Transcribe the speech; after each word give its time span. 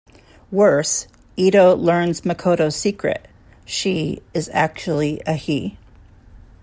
Worse, 0.49 1.07
Ito 1.37 1.75
learns 1.75 2.21
Makoto's 2.21 2.75
secret: 2.75 3.27
"she" 3.65 4.23
is 4.33 4.49
actually 4.51 5.21
a 5.27 5.33
"he". 5.33 5.77